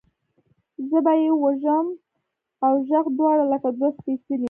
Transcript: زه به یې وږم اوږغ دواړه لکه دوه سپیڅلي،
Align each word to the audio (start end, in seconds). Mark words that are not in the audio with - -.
زه 0.89 0.97
به 1.05 1.13
یې 1.21 1.31
وږم 1.43 1.87
اوږغ 2.65 3.05
دواړه 3.17 3.43
لکه 3.51 3.69
دوه 3.77 3.89
سپیڅلي، 3.97 4.37